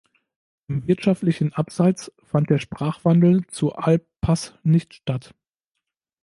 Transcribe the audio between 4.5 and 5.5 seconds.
nicht statt.